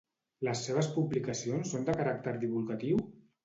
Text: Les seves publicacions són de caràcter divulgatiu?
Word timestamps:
Les 0.47 0.63
seves 0.67 0.89
publicacions 0.95 1.69
són 1.77 1.87
de 1.93 1.97
caràcter 2.03 2.37
divulgatiu? 2.49 3.09